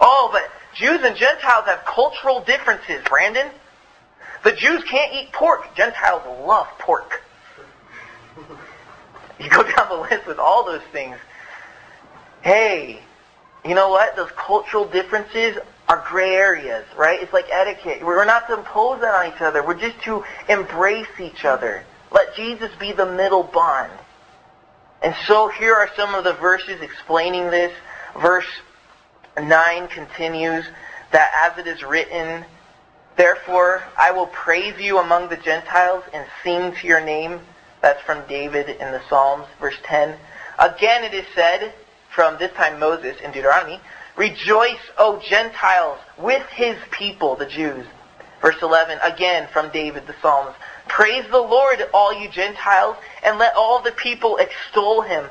[0.00, 3.48] Oh, but Jews and Gentiles have cultural differences, Brandon.
[4.42, 5.74] The Jews can't eat pork.
[5.76, 7.22] Gentiles love pork.
[9.38, 11.16] You go down the list with all those things.
[12.42, 13.00] Hey,
[13.64, 14.16] you know what?
[14.16, 15.58] Those cultural differences
[15.88, 17.22] are gray areas, right?
[17.22, 18.04] It's like etiquette.
[18.04, 19.66] We're not to impose that on each other.
[19.66, 21.84] We're just to embrace each other.
[22.12, 23.92] Let Jesus be the middle bond.
[25.02, 27.72] And so here are some of the verses explaining this.
[28.20, 28.46] Verse
[29.40, 30.64] 9 continues
[31.12, 32.44] that as it is written,
[33.16, 37.40] Therefore I will praise you among the Gentiles and sing to your name.
[37.82, 39.46] That's from David in the Psalms.
[39.60, 40.16] Verse 10.
[40.58, 41.72] Again it is said,
[42.14, 43.80] from this time Moses in Deuteronomy,
[44.16, 47.86] Rejoice, O Gentiles, with his people, the Jews.
[48.42, 50.54] Verse 11, again from David the Psalms.
[50.88, 55.26] Praise the Lord, all you Gentiles, and let all the people extol him.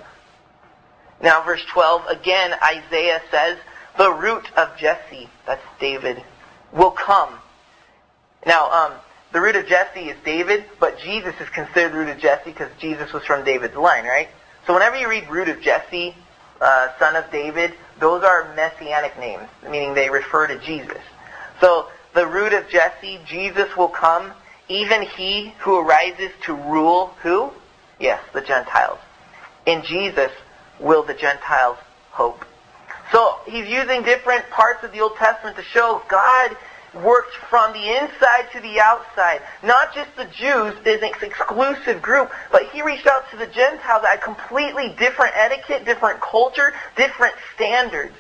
[1.22, 3.58] Now verse 12, again Isaiah says,
[3.98, 6.24] the root of Jesse, that's David,
[6.72, 7.34] will come.
[8.46, 8.94] Now, um,
[9.32, 13.12] the root of Jesse is David, but Jesus is considered root of Jesse because Jesus
[13.14, 14.30] was from David's line, right?
[14.66, 16.16] So whenever you read root of Jesse,
[16.62, 21.02] uh, son of David, those are messianic names, meaning they refer to Jesus.
[21.60, 24.32] So the root of Jesse, Jesus will come,
[24.68, 27.52] even he who arises to rule who?
[28.00, 29.00] Yes, the Gentiles.
[29.66, 30.32] In Jesus
[30.80, 31.78] will the Gentiles
[32.12, 32.46] hope.
[33.12, 36.56] So he's using different parts of the Old Testament to show God
[36.94, 39.42] worked from the inside to the outside.
[39.64, 44.02] Not just the Jews, there's an exclusive group, but he reached out to the Gentiles
[44.02, 48.16] that had completely different etiquette, different culture, different standards.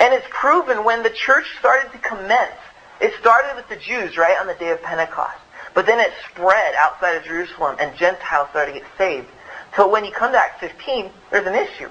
[0.00, 2.58] And it's proven when the church started to commence.
[3.00, 5.38] It started with the Jews, right, on the day of Pentecost.
[5.74, 9.28] But then it spread outside of Jerusalem and Gentiles started to get saved.
[9.76, 11.90] So when you come to Acts 15, there's an issue.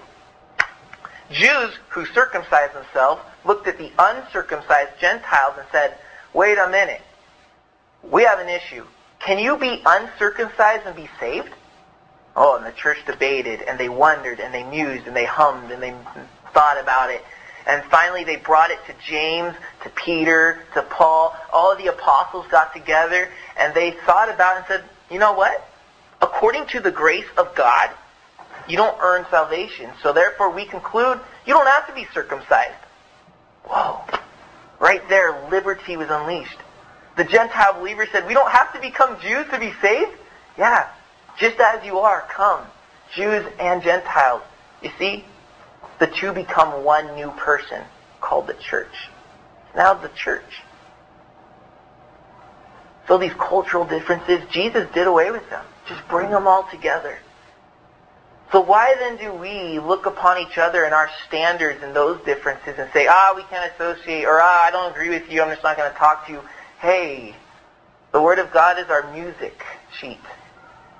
[1.31, 5.97] Jews who circumcised themselves looked at the uncircumcised Gentiles and said,
[6.33, 7.01] wait a minute.
[8.03, 8.85] We have an issue.
[9.19, 11.49] Can you be uncircumcised and be saved?
[12.35, 15.81] Oh, and the church debated and they wondered and they mused and they hummed and
[15.81, 15.95] they
[16.53, 17.23] thought about it.
[17.65, 21.35] And finally they brought it to James, to Peter, to Paul.
[21.51, 25.67] All the apostles got together and they thought about it and said, you know what?
[26.21, 27.89] According to the grace of God,
[28.67, 29.91] you don't earn salvation.
[30.01, 32.75] So therefore we conclude you don't have to be circumcised.
[33.65, 34.01] Whoa.
[34.79, 36.57] Right there, liberty was unleashed.
[37.17, 40.11] The Gentile believer said, we don't have to become Jews to be saved?
[40.57, 40.89] Yeah,
[41.37, 42.65] just as you are, come.
[43.15, 44.41] Jews and Gentiles.
[44.81, 45.25] You see,
[45.99, 47.83] the two become one new person
[48.21, 48.93] called the church.
[49.75, 50.61] Now the church.
[53.07, 55.63] So these cultural differences, Jesus did away with them.
[55.87, 57.19] Just bring them all together.
[58.51, 62.75] So why then do we look upon each other and our standards and those differences
[62.77, 65.63] and say, ah, we can't associate, or ah, I don't agree with you, I'm just
[65.63, 66.41] not going to talk to you.
[66.79, 67.35] Hey,
[68.11, 69.63] the Word of God is our music
[69.99, 70.19] sheet.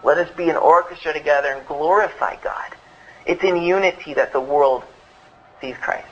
[0.03, 2.75] Let us be an orchestra together and glorify God.
[3.25, 4.83] It's in unity that the world
[5.61, 6.07] sees Christ.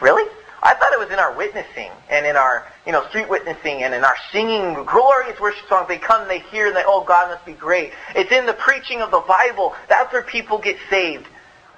[0.00, 0.28] Really?
[0.64, 3.92] I thought it was in our witnessing and in our, you know, street witnessing and
[3.92, 5.88] in our singing glorious worship songs.
[5.88, 7.92] They come, and they hear, and they, oh, God must be great.
[8.16, 9.74] It's in the preaching of the Bible.
[9.90, 11.26] That's where people get saved.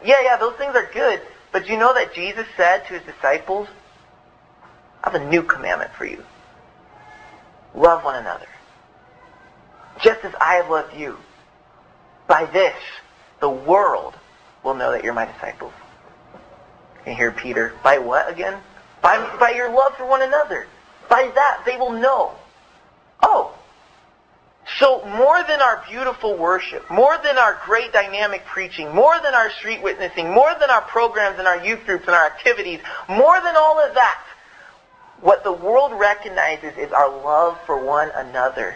[0.05, 1.21] Yeah, yeah, those things are good.
[1.51, 3.67] But you know that Jesus said to his disciples,
[5.03, 6.23] I have a new commandment for you.
[7.75, 8.47] Love one another.
[10.01, 11.17] Just as I have loved you.
[12.29, 12.77] By this,
[13.41, 14.15] the world
[14.63, 15.73] will know that you're my disciples.
[17.05, 18.61] And here, Peter, by what again?
[19.03, 20.67] By, by your love for one another.
[21.09, 22.33] By that, they will know.
[23.23, 23.53] Oh.
[24.79, 29.51] So more than our beautiful worship, more than our great dynamic preaching, more than our
[29.53, 33.55] street witnessing, more than our programs and our youth groups and our activities, more than
[33.57, 34.23] all of that,
[35.21, 38.75] what the world recognizes is our love for one another.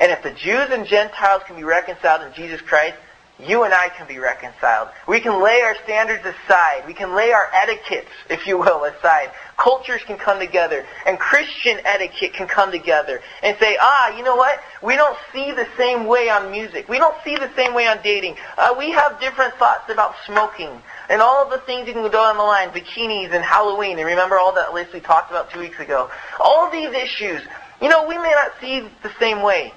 [0.00, 2.96] And if the Jews and Gentiles can be reconciled in Jesus Christ,
[3.46, 4.88] you and I can be reconciled.
[5.06, 6.84] We can lay our standards aside.
[6.86, 9.30] We can lay our etiquettes, if you will, aside.
[9.56, 14.36] Cultures can come together, and Christian etiquette can come together and say, ah, you know
[14.36, 14.58] what?
[14.82, 16.88] We don't see the same way on music.
[16.88, 18.36] We don't see the same way on dating.
[18.56, 22.08] Uh, we have different thoughts about smoking and all of the things you can go
[22.08, 25.58] down the line, bikinis and Halloween, and remember all that list we talked about two
[25.58, 26.08] weeks ago.
[26.38, 27.42] All these issues,
[27.82, 29.72] you know, we may not see the same way.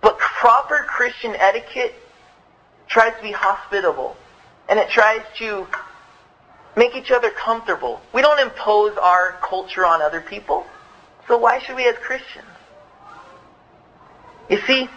[0.00, 1.94] But proper Christian etiquette
[2.88, 4.16] tries to be hospitable,
[4.68, 5.66] and it tries to
[6.76, 8.00] make each other comfortable.
[8.12, 10.66] We don't impose our culture on other people,
[11.26, 12.46] so why should we as Christians?
[14.48, 14.88] You see,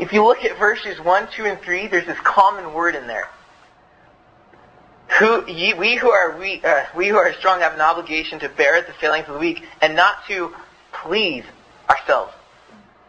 [0.00, 3.28] if you look at verses 1, 2, and 3, there's this common word in there.
[5.20, 8.82] Who, ye, we who are uh, we who are strong have an obligation to bear
[8.82, 10.52] the failings of the weak and not to
[10.92, 11.44] please
[11.88, 12.32] ourselves.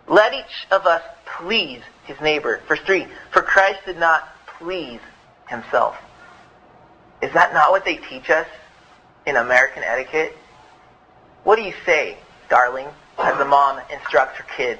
[0.07, 2.61] Let each of us please his neighbor.
[2.67, 4.99] Verse 3, for Christ did not please
[5.47, 5.97] himself.
[7.21, 8.47] Is that not what they teach us
[9.25, 10.37] in American etiquette?
[11.43, 12.17] What do you say,
[12.49, 12.87] darling,
[13.17, 14.79] as a mom instructs her kid?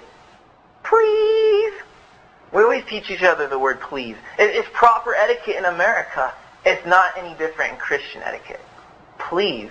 [0.83, 1.73] Please.
[2.53, 4.15] We always teach each other the word please.
[4.37, 6.33] It's proper etiquette in America.
[6.65, 8.61] It's not any different in Christian etiquette.
[9.17, 9.69] Please.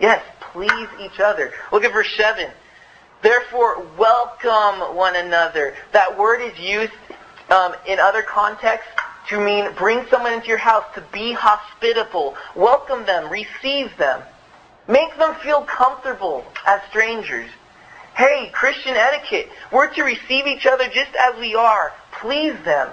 [0.00, 1.52] Yes, please each other.
[1.70, 2.50] Look at verse 7.
[3.22, 5.76] Therefore, welcome one another.
[5.92, 6.92] That word is used
[7.50, 8.90] um, in other contexts
[9.28, 12.34] to mean bring someone into your house, to be hospitable.
[12.56, 14.22] Welcome them, receive them.
[14.88, 17.48] Make them feel comfortable as strangers.
[18.16, 19.48] Hey, Christian etiquette.
[19.70, 21.92] We're to receive each other just as we are.
[22.20, 22.90] Please them.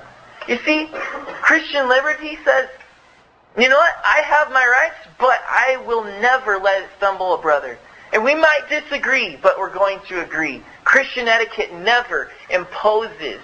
[0.48, 0.90] You see,
[1.42, 2.70] Christian liberty says,
[3.58, 3.94] you know what?
[4.06, 7.80] I have my rights, but I will never let it stumble a brother.
[8.12, 10.64] And we might disagree, but we're going to agree.
[10.84, 13.42] Christian etiquette never imposes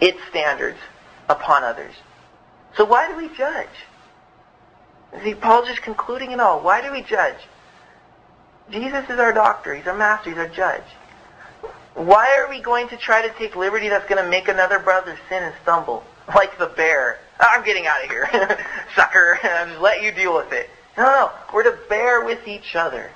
[0.00, 0.78] its standards
[1.28, 1.94] upon others.
[2.76, 3.68] So why do we judge?
[5.22, 6.60] See, Paul's just concluding it all.
[6.60, 7.36] Why do we judge?
[8.70, 9.74] Jesus is our doctor.
[9.74, 10.30] He's our master.
[10.30, 10.84] He's our judge.
[11.94, 15.18] Why are we going to try to take liberty that's going to make another brother
[15.28, 16.04] sin and stumble?
[16.36, 17.18] Like the bear.
[17.40, 18.28] I'm getting out of here.
[18.94, 19.40] Sucker.
[19.80, 20.70] Let you deal with it.
[20.96, 23.10] No, no, we're to bear with each other.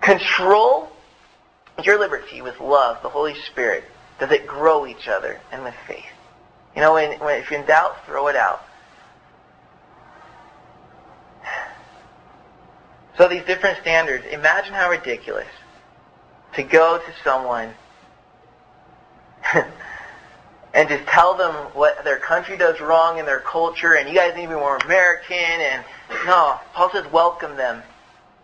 [0.00, 0.90] Control
[1.82, 3.84] your liberty with love, the Holy Spirit.
[4.18, 6.04] Does it grow each other and with faith?
[6.74, 8.64] You know, when, when, if you're in doubt, throw it out.
[13.16, 15.48] So these different standards, imagine how ridiculous
[16.54, 17.74] to go to someone
[20.74, 24.34] and just tell them what their country does wrong in their culture, and you guys
[24.36, 25.36] need to be more American.
[25.36, 25.84] And
[26.26, 27.82] no, Paul says welcome them.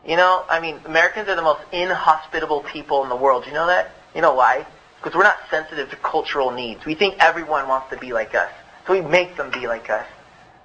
[0.07, 3.47] You know, I mean, Americans are the most inhospitable people in the world.
[3.47, 3.91] You know that?
[4.15, 4.67] You know why?
[4.99, 6.85] Because we're not sensitive to cultural needs.
[6.85, 8.51] We think everyone wants to be like us,
[8.87, 10.07] so we make them be like us.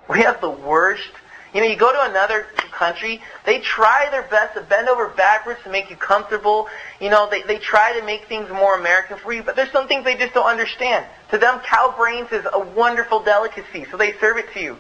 [0.10, 1.12] We have the worst
[1.54, 5.60] you know, you go to another country, they try their best to bend over backwards
[5.64, 6.68] to make you comfortable.
[7.00, 9.88] You know, they, they try to make things more American for you, but there's some
[9.88, 11.06] things they just don't understand.
[11.32, 14.78] To them, cow brains is a wonderful delicacy, so they serve it to you.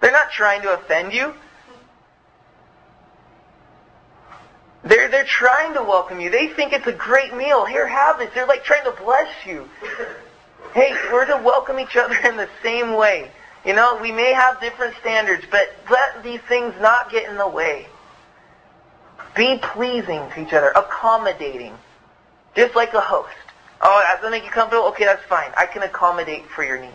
[0.00, 1.34] They're not trying to offend you.
[4.82, 6.30] They're, they're trying to welcome you.
[6.30, 7.66] They think it's a great meal.
[7.66, 8.30] Here, have this.
[8.34, 9.68] They're like trying to bless you.
[10.72, 13.30] Hey, we're to welcome each other in the same way.
[13.64, 17.48] You know, we may have different standards, but let these things not get in the
[17.48, 17.88] way.
[19.36, 21.76] Be pleasing to each other, accommodating,
[22.56, 23.28] just like a host.
[23.82, 24.86] Oh, that does that make you comfortable?
[24.88, 25.50] Okay, that's fine.
[25.56, 26.94] I can accommodate for your needs.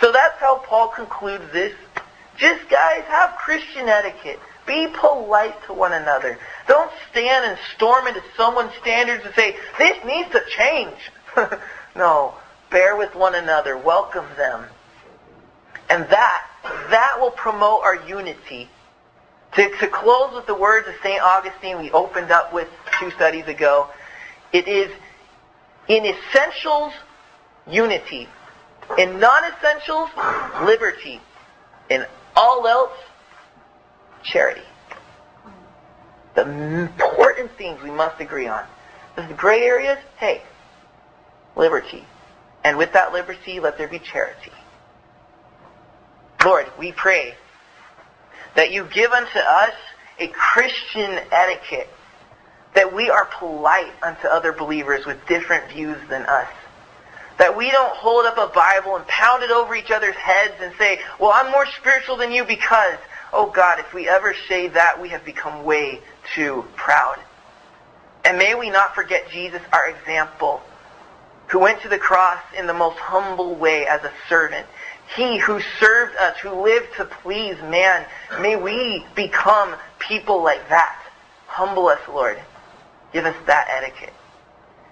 [0.00, 1.74] So that's how Paul concludes this.
[2.36, 4.38] Just guys, have Christian etiquette.
[4.66, 6.38] Be polite to one another.
[6.68, 10.96] Don't stand and storm into someone's standards and say, this needs to change.
[11.96, 12.34] no.
[12.70, 13.76] Bear with one another.
[13.76, 14.64] Welcome them.
[15.90, 16.46] And that,
[16.90, 18.68] that will promote our unity.
[19.56, 21.22] To, to close with the words of St.
[21.22, 23.88] Augustine we opened up with two studies ago,
[24.52, 24.90] it is
[25.88, 26.92] in essentials,
[27.68, 28.28] unity.
[28.98, 30.10] In non-essentials,
[30.64, 31.20] liberty.
[31.90, 32.06] In
[32.36, 32.92] all else,
[34.22, 34.62] charity.
[36.34, 38.64] The important things we must agree on.
[39.16, 40.42] The gray areas, hey,
[41.56, 42.04] liberty.
[42.64, 44.52] And with that liberty, let there be charity.
[46.44, 47.34] Lord, we pray
[48.56, 49.74] that you give unto us
[50.18, 51.88] a Christian etiquette,
[52.74, 56.48] that we are polite unto other believers with different views than us.
[57.38, 60.72] That we don't hold up a Bible and pound it over each other's heads and
[60.78, 62.96] say, well, I'm more spiritual than you because,
[63.32, 66.00] oh God, if we ever say that, we have become way
[66.34, 67.18] too proud.
[68.24, 70.62] And may we not forget Jesus, our example,
[71.48, 74.66] who went to the cross in the most humble way as a servant.
[75.14, 78.06] He who served us, who lived to please man.
[78.40, 80.98] May we become people like that.
[81.48, 82.40] Humble us, Lord.
[83.12, 84.14] Give us that etiquette.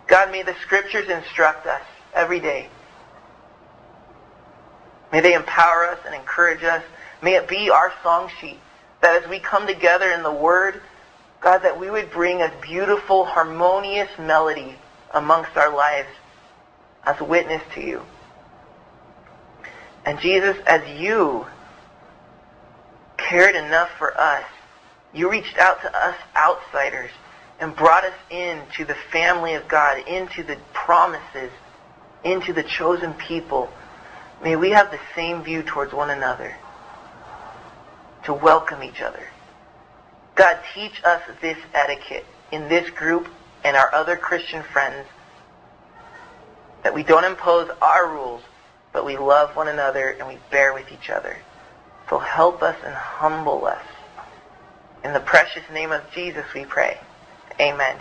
[0.06, 1.82] God, may the scriptures instruct us
[2.14, 2.68] every day.
[5.12, 6.82] May they empower us and encourage us.
[7.22, 8.58] May it be our song sheet
[9.00, 10.80] that as we come together in the Word,
[11.40, 14.76] God, that we would bring a beautiful, harmonious melody
[15.12, 16.08] amongst our lives
[17.04, 18.02] as a witness to you.
[20.04, 21.46] And Jesus, as you
[23.16, 24.44] cared enough for us,
[25.12, 27.10] you reached out to us outsiders
[27.60, 31.52] and brought us into the family of God, into the promises,
[32.24, 33.70] into the chosen people.
[34.42, 36.56] May we have the same view towards one another,
[38.24, 39.28] to welcome each other.
[40.34, 43.28] God, teach us this etiquette in this group
[43.62, 45.06] and our other Christian friends,
[46.82, 48.42] that we don't impose our rules,
[48.94, 51.36] but we love one another and we bear with each other.
[52.08, 53.84] So help us and humble us.
[55.04, 56.98] In the precious name of Jesus we pray.
[57.58, 58.00] Amen.